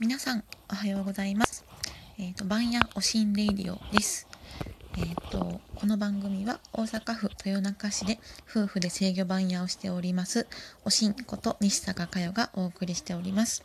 [0.00, 1.62] 皆さんおはようございます。
[2.18, 4.26] えっ、と番屋おしんレイディオです。
[4.96, 8.18] えっ、とこの番組は大阪府豊中市で
[8.50, 10.46] 夫婦で制御番屋をしております
[10.86, 13.62] おしんこと西坂佳代がお送りしております。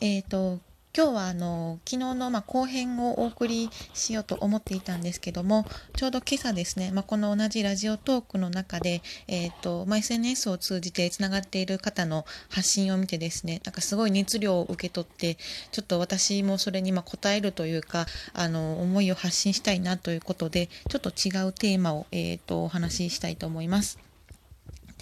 [0.00, 0.60] えっ、と
[0.94, 5.64] 今日はあの昨日のま後編をお送りしようと思っていたんですけども
[5.96, 15.38] ちょうど今朝ですね、まあ、この同じラジオトークの中で、えーとまあ、SNS を通じてつながっている方の発信を見てですねなんかすごい熱量を受け取って
[15.70, 24.11] ちょっと私もそれにまあ応えるというかあの思いを発信したいなということでちょっと違うテーマを、えー、とお話ししたいと思います。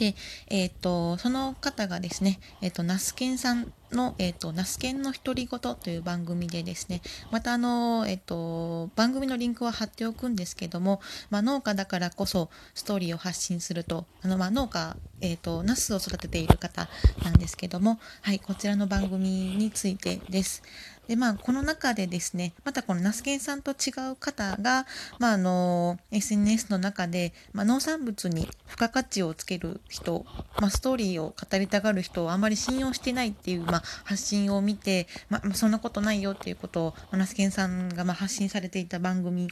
[0.01, 0.15] で、
[0.47, 16.89] えっ、と、その方がですね、えっ、と、ナスケンさんの、えっ、と、ナスケンの独り言という番組でですね、またあの、えっ、と、番組のリンクは貼っておくんですけども、まあ、農家だからこそストーリーを発信すると、あの、まあ、農家、えっ、と、ナスを育てている方
[17.23, 20.63] なんですけども、はい、こちらの番組についてです。
[21.11, 24.87] でまあ、この中でですねまたこのナスケンさんと違う方が、
[25.19, 30.25] まあ、あの SNS の中で、まあ、農産物に付加価値をつける人、
[30.61, 39.49] まあ、ストーリーを語りたがる人をあまり信用してないっていう、まあ、発信を見て、まあ、そんなことないよっていうことをナスケンさんがまあ発信されていた番組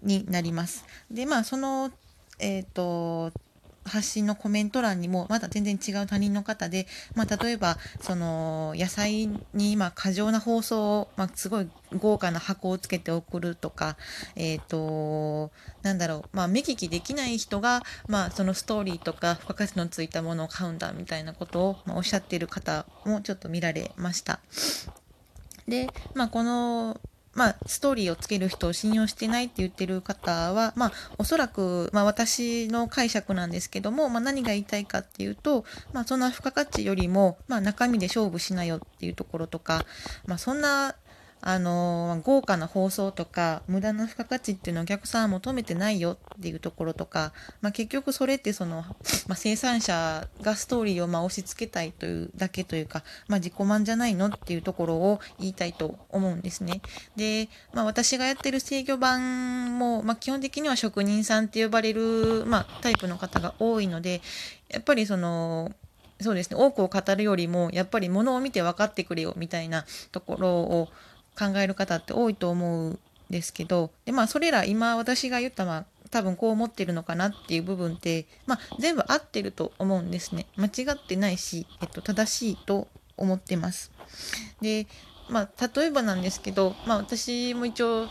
[0.00, 0.84] になります。
[1.10, 1.90] でまあその
[2.38, 3.32] えっ、と
[3.84, 13.96] 発信のコメント欄にもまだ全然違う他人の方で、まあ、例えばその野菜に今過剰な包装を、まあ、すごい豪華な箱をつけて送るとか、
[14.36, 15.50] えっ、と
[15.82, 24.40] なんだろう、まあ、目利きできない人が、まあ、そのストーリーとか付加価値のついたものを買うんだみたいなことを、ま、おっしゃっている方もちょっと見られました。
[25.68, 27.00] で、まあ、この
[27.34, 39.84] まあ、ストーリーをつける人を信用してないって言ってる方は、まあ、おそらく、まあ、私の解釈なんですけども、まあ、何が言いたいかっていうと、まあ、そんな付加価値よりも、まあ、中身で勝負しなよっていうところとか、
[40.26, 40.94] まあ、そんな
[41.44, 48.84] あの豪華な放送とか無駄な付加価値っていうのをお客さんは求めてないよっていうところとか、まあ、結局それってその、
[49.26, 56.80] まあ、生産者がストーリーをまあ押し付けたいというだけというか、まあ、自己満じゃないのっていうところを言いたいと思うんですね。
[57.16, 64.20] で、まあ、私がやってる制御版も、まあ、基本的には職人さんって呼ばれる、まあ、タイプの方が多いので
[64.68, 65.72] やっぱりその
[66.20, 70.88] そうですね多くを語るよりもやっぱりものを見て分かってくれよみたいなところを
[71.38, 72.98] 考える方って多いと思うん
[73.30, 80.46] ですけどでまあそれら今私が言ったまあ多分こう思ってるのかなっていう部分って、まあ、全部合ってると思うんですね。
[80.56, 83.90] 間違ってないし、えっと、正しいと思ってます。
[84.60, 84.86] で
[85.30, 88.08] まあ例えばなんですけど、まあ、私も一応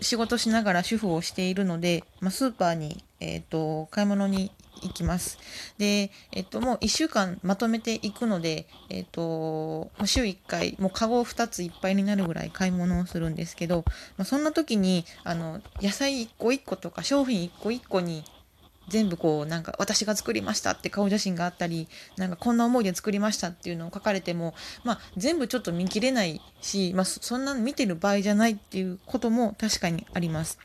[0.00, 5.38] 仕事しながら主婦をしているので、まあ、スーパーに、えっと買い物に行いきます。
[5.78, 13.84] で、えっと、もう1週間まとめていくので、えっと、週1回、もうカゴ2ついっぱいになるぐらい買い物をするんですけど、
[14.16, 18.24] まあ、そんな時に、あの、野菜1個1個とか商品1個1個に
[18.90, 24.52] 全部こうなんか私が作りましたって顔写真があったりなんかこんな思いで作りましたっていうのを書かれても、
[24.84, 30.58] まあ、全部ちょっと見切れないし、まあ、そんなの見てる場合じゃないっていうことも確かにあります。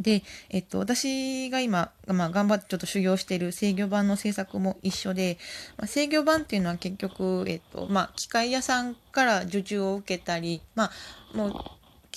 [0.00, 5.38] で、えっと、私が今、まあ、頑張ってちょっと修行している制御版の制作も一緒で、
[5.76, 10.90] まあ、制御版っていうのは結局、えっと、まあ、機械屋さんから受注を受けたり、ま
[11.34, 11.54] あ、もう、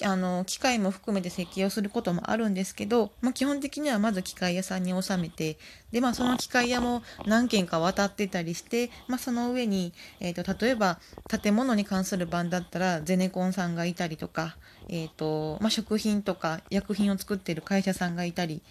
[0.03, 5.57] あの機械も含めて設計をすることもあるんですけど、まあ、基本的にはまず機械屋さんに納めて
[5.91, 10.99] で、まあ、その機械屋も何軒か渡ってたりして、まあ、その上に、えーと、例えば
[11.41, 14.57] 建物に関する版だったらゼネコンさんがいたりとか、
[14.89, 18.61] えーとまあ、食品とか薬品を作ってる会社さんがいたり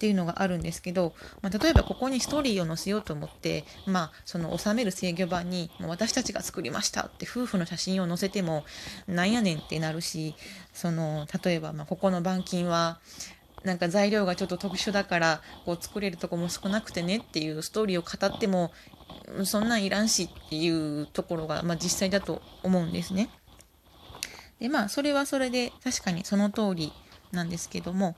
[0.00, 1.12] っていうのがあるんですけど、
[1.42, 8.64] まあ、例えばここにストーリーを載せようと思って、まあ、その収める制御版に「私たちが作りました」って夫婦の写真を載せても
[9.06, 10.34] なんやねんってなるし
[10.72, 12.98] その例えばまここの板金は
[13.62, 18.72] なんか材料がちょっと特殊だからこう作れるとこも少なくてねっていうストーリーを語っても
[19.44, 23.28] そんなんいらんしっていうところが、まあ、実際だと思うんですね。
[24.60, 26.90] でまあそれはそれで確かにその通り
[27.32, 28.16] なんですけども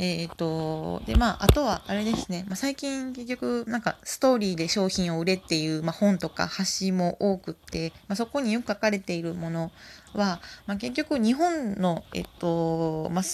[0.00, 9.72] えーと、でまああとはあれですね、まあ、最近結局なんかストーリーで商品を売れっていう、まあ、本とか発信も多くって、まあ、そこによく書かれているもの
[10.14, 13.24] は、まあ、結局日本のえっとまあ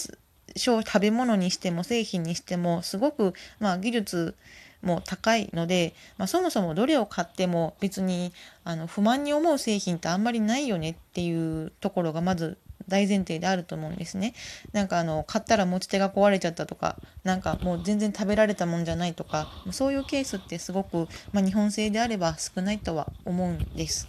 [0.57, 4.35] 食べ物にしても製品にしてもすごく、まあ、技術
[4.81, 8.31] も高いので、まあ、そもそもどれを買っても別に
[8.63, 14.33] あの不満に思う製品ってあんまりないよねっていうところがまず大前提であると思うんですね。
[14.73, 24.07] なんかあの買ったら持ち手が壊れちゃったとかなんかもう全然食べられたもんじゃないとかそういうケースってすごく、まあ、日本製であれば少ないとは思うんです。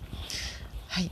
[0.89, 1.11] はい、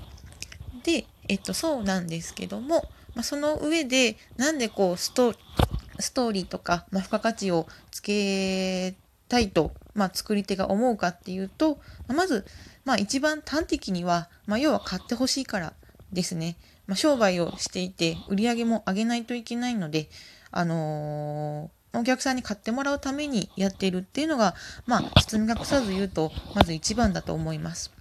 [0.83, 8.95] で、えっと、そうなんですけども、まあ、その上でなんでこうストーリーとか、まあ、付加価値をつけ
[9.29, 11.79] たいと、まあ、作り手が思うかっていうと、
[12.09, 12.45] まず、
[12.85, 15.73] まあ、一番端的には、まあ、要は買ってほしいから
[16.13, 16.57] ですね。
[16.87, 20.09] まあ、商売をしていて売り上げも上げないといけないので、
[20.51, 24.55] あのー、お客さんに買ってもらうためにやっているっていうのが、
[24.87, 27.93] まあ、包み隠さず言うと、まず一番だと思います。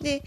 [0.00, 0.22] で、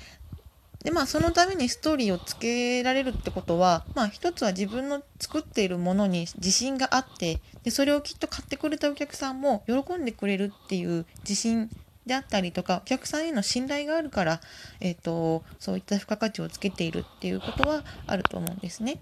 [0.85, 11.71] でまあそのためにストーリーをつけられるってことはまあ一つは自分の作っているものに自信があってでそれをきっと買ってくれたお客さんも喜んでくれるっていう自信
[12.05, 14.41] であったりとかお客さんへの信頼があるから、
[14.79, 18.99] えーと、そういった付加価値をつけているっていうことはあると思うんですね。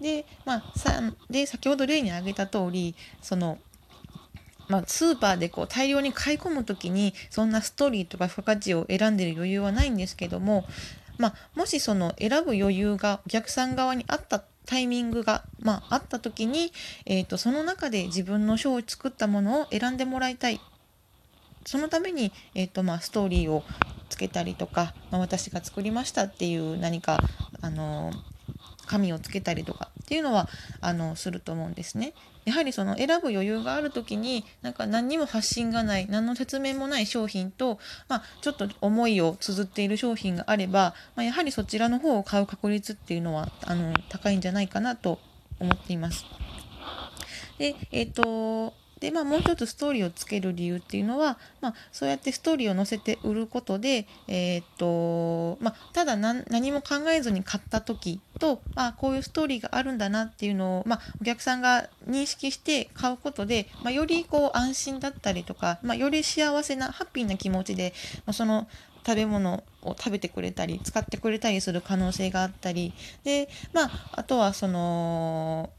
[0.00, 3.58] で,、まあ、さで先ほど例に挙げた通りその
[4.68, 10.66] まあ、スーパーでこう大量に買い込む時にそんなストーリーとか付加価値を選んでる余裕はないんですけども、
[11.16, 16.70] まあ、もしその選ぶ余裕がお客さん側にあったタイミングが、まあ、あった時に、
[17.06, 20.60] えーと、その中で自分の賞を作ったものを選んでもらいたい
[21.68, 23.62] そのために、えーとまあ、ストーリーを
[24.08, 27.18] つけたりとか、まあ、私が作りましたっていう何か、
[27.60, 28.10] あの
[28.86, 30.48] 紙をつけたりとかっていうのは
[30.80, 32.14] あのすると思うんですね。
[32.46, 37.78] やはりその選ぶ余裕がある時になんか何にも発信がない何の説明もない商品と、
[38.08, 45.18] まあ、ちょっと思いを綴っている商品があれば、まあ、やはりそちらの方を買う確率っていうのはあの高いんじゃないかなと
[45.60, 46.24] 思っています。
[47.58, 67.92] でえっ、ー、とで、まあ、もう一つストーリーをつける理由っていうのは、まあ、そうやってストーリーを載せて売ることで、えー、っとまあ、ただ何も考えずに買った時と、まあ、こういうストーリーがあるんだなっていうのを、まあ、お客さんが認識して買うことで、まあ、よりこう安心だったりとか、まあ、より幸せなハッピーな気持ちで、
[68.26, 68.66] まあ、その
[69.06, 72.92] 食べ物を食べてくれたり使ってくれたりする可能性があったり。
[73.24, 75.70] で、まあ、あとはその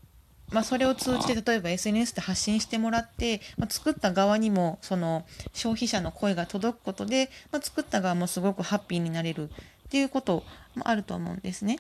[0.52, 9.52] まあ、それを通じて例えば SNS で発信してもらって、まあ、作った側にもその消費者の声が届くことで、まあ、作った側もすごくハッピーになれるっ
[9.90, 10.44] ていうこと
[10.76, 11.80] もあると思うんですね。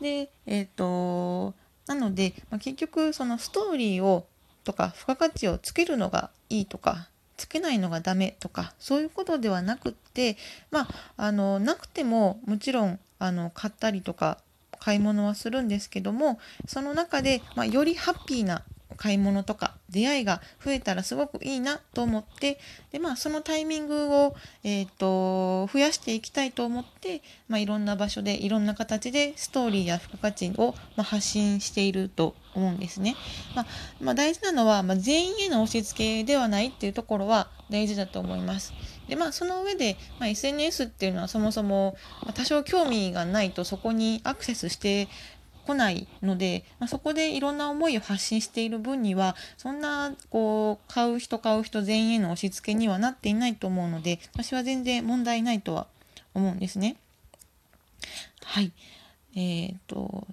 [0.00, 1.54] で、えっ、ー、と
[1.86, 4.26] なので、まあ、結局そのストーリーを
[4.64, 10.36] とか付加価値をつけるのがいいとかつけないのがダメとかそういうことではなくって
[10.70, 14.38] まああのなくてももちろんあの買ったりとか
[14.80, 18.64] 買い物はするんですけどもその中で、まあ、よりハッピーな
[19.00, 22.58] 買い物とか出会いが増えたらすごくいいなと思って
[22.92, 33.16] で、まあ、そのタイミングを、えーと、増やしていきたいと思って、まあ、いろんな場所でいろんな形でストーリーや付加価値を、まあ、発信していると思うんですね。
[33.56, 33.66] まあ、
[34.00, 38.74] まあ、大事なのは、ま全員への押し付けではないっていうところは大事だと思います。
[39.10, 41.96] でまあその上で、まあ、SNS っていうのはそもそも、
[42.34, 45.08] 多少興味がないとそこにアクセスして
[45.66, 55.88] こないので、まあ、そこでいろんな思いを発信している分にはそんなこう買う人買う人全員への押し付けにはなっていないと思うので私は全然問題ないとは
[56.32, 56.96] 思うんですね。
[58.44, 58.72] はい。
[59.34, 60.24] えっ、と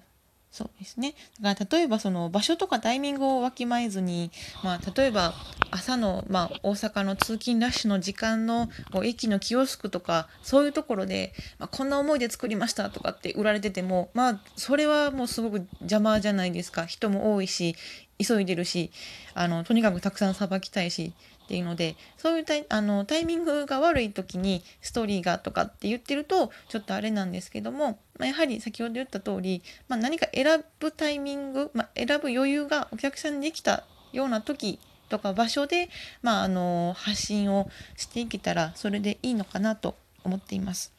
[0.57, 1.13] そうですね。
[1.39, 4.31] だから例えばその場所とかタイミングをわきまえずに、
[4.63, 5.35] まあ、例えば
[5.69, 8.67] 朝の、まあ、大阪の通勤ラッシュの時間の
[9.03, 17.75] 駅のキオスクとかそういうところで、まあ、こんな思いで作りましたとかって売られててもまあそれはもうすごく邪魔じゃないですか人も多いし
[18.17, 18.89] 急いでるし
[19.35, 21.13] あのとにかくたくさんさばきたいし
[21.47, 34.77] っていうのでそういうタイあのタイミングが悪い時にストーリーがとかって言ってるとちょっとあれなんですけども、まあ、やはり先ほど言った通り、まあ、何か選ぶタイミング、まあ、選ぶ余裕がお客さんにできたような時
[35.07, 35.89] とか場所で、
[36.21, 40.91] まあ、あの発信をしていけたらそれでいいのかなと思っています。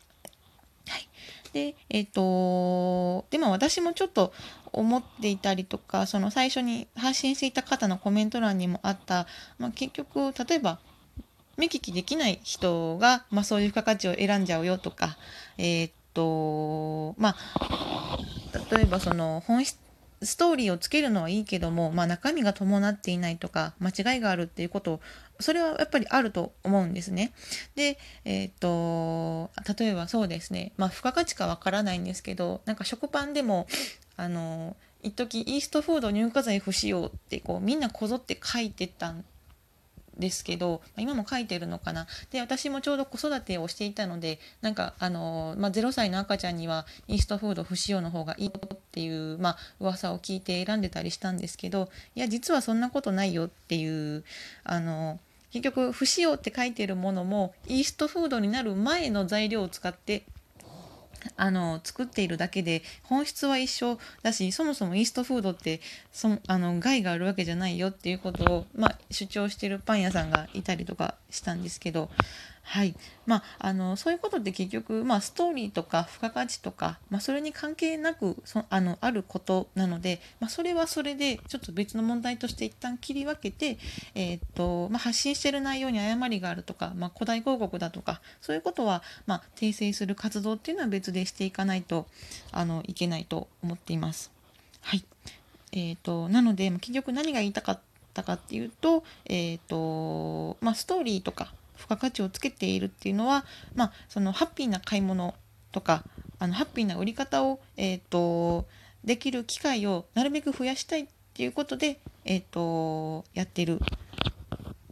[0.89, 1.07] はい、
[1.53, 4.33] で、えっ、ー、と、で、も私もちょっと
[4.73, 9.27] 思っていたりとか、その最初に発信していた方のコメント欄にもあった、
[9.59, 10.79] まあ、結局、例えば、
[11.57, 15.17] 目利きできない人が、まあ、そういう付加価値を選んじゃうよとか、
[15.59, 18.19] えっ、ー、と、まあ、
[18.71, 19.79] 例えばその本質
[20.23, 25.01] ストーリーをつけるのはいいけども、まあ、中身が伴っていないとか間違いがあるっていうこと
[25.41, 27.33] それはやっぱりあると思うんですね。
[27.77, 33.69] で、えっ、と例えばそうですね、まあ、付加価値かわからないんですけどなんか食パンでも
[34.17, 39.25] あの一時イーストフード乳化剤不使用ってこうみんなこぞって書いてたん
[40.19, 42.07] ですけど今も書いてるのかな。
[42.31, 48.51] で私もちょうど子育てをしていたのでなんかあの、まあ、0歳の赤ちゃんにはイーストフード不使用の方がいいっ
[48.93, 54.25] ていう、まあ噂を聞いて選んでたりしたんですけどいや実はそんなことないよっていう
[54.65, 55.19] あの
[55.53, 60.25] 結局不使用って書いてるものもイーストフードになる前の材料を使って
[61.37, 65.81] あの作っているだけで本質は一緒だしそもそもイーストフードって
[66.13, 72.11] そあの害があるわけじゃないよっていうことを、まあ、主張してるパン屋さんがいたりとかしたんですけど
[72.71, 72.95] はい
[73.25, 83.79] まあ、あのそういうことって結局、まあ、ストーリーとか付加価値とか、まあ、それに関係なくそあのあることなので、まあ、それはそれでちょっと別の問題として一旦切り分けて、
[84.15, 92.07] えー、っとまあ、発信してる内容に誤りがあるとか、まあ、古代広告だとかそういうことは、まあ、訂正する活動っていうのは別でしていかないと
[92.53, 94.31] あのいけないと思っています。
[94.83, 95.05] はい
[95.73, 97.81] えーと、なので結局何が言いたかっ
[98.13, 105.35] たかっていうと,、えーとまあ、ストーリーとか付加価値をつけているっていうのは、まあ、そのハッピーな買い物
[105.73, 106.05] とか
[106.39, 108.67] あのハッピーな売り方を、えーと、
[109.05, 113.81] できる機会をなるべく増やしたいっていうことで、えーと、やってる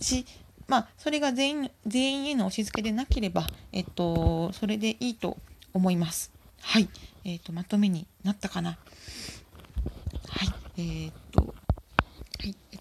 [0.01, 0.25] し、
[0.69, 5.37] まあ、それが全員全員への押し付けでなければ、えーと、それでいいと
[5.73, 6.33] 思います。
[6.61, 6.89] はい、
[7.25, 8.79] えー、とまとめになったかな。
[10.29, 11.55] はい、えー、と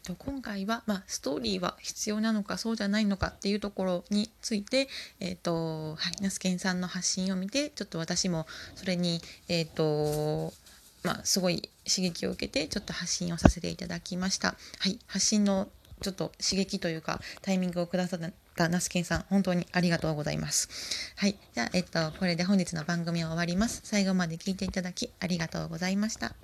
[0.06, 4.88] と今回は、まあ、ストーリーは必要なのかそうじゃないのかっていうところについて、
[5.20, 8.46] えーとはい、ナスケンさんの発信を見てちょっと私も
[8.76, 10.54] それに、えーと
[11.04, 14.56] まあ、すごい刺激を受けてちょっと発信をさせていただきました。
[14.80, 15.68] はい、発信の
[16.02, 18.20] ちょっと刺激というかタイミングをくださっ
[18.56, 20.70] たナスケンさん本当にありがとうございます。
[21.16, 23.82] はい、じゃあ、えっと、これで本日の番組は終わります。
[23.84, 26.36] 最後まで聞いていただきありがとうございました。